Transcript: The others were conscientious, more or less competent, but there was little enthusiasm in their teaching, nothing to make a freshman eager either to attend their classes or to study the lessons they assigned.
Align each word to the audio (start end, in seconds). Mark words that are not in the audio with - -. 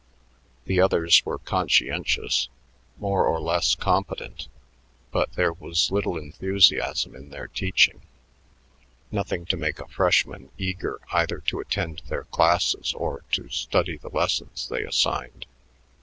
The 0.65 0.81
others 0.81 1.23
were 1.27 1.37
conscientious, 1.37 2.49
more 2.97 3.27
or 3.27 3.39
less 3.39 3.75
competent, 3.75 4.47
but 5.11 5.31
there 5.33 5.53
was 5.53 5.91
little 5.91 6.17
enthusiasm 6.17 7.15
in 7.15 7.29
their 7.29 7.45
teaching, 7.45 8.01
nothing 9.11 9.45
to 9.45 9.57
make 9.57 9.77
a 9.77 9.87
freshman 9.87 10.49
eager 10.57 10.99
either 11.13 11.37
to 11.41 11.59
attend 11.59 12.01
their 12.09 12.23
classes 12.23 12.95
or 12.95 13.21
to 13.33 13.47
study 13.49 13.95
the 13.97 14.09
lessons 14.09 14.67
they 14.67 14.81
assigned. 14.83 15.45